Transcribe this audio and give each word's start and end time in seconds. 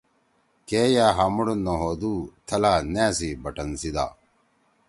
کے 0.67 0.81
یأ 0.95 1.05
ہامُوڑ 1.17 1.47
نہ 1.65 1.73
ہودُو 1.79 2.15
تھلا 2.47 2.73
”نأ“ 2.93 3.05
سی 3.17 3.29
بٹن 3.43 3.69
سی 3.79 3.89
دا۔ 3.95 4.05